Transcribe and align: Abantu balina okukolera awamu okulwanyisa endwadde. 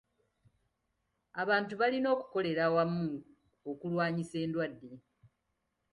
Abantu 1.41 1.73
balina 1.81 2.07
okukolera 2.15 2.61
awamu 2.69 3.05
okulwanyisa 3.69 4.37
endwadde. 4.45 4.91